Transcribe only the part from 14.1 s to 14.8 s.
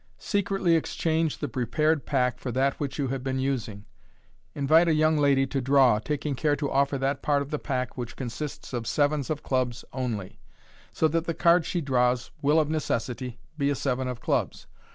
clubs.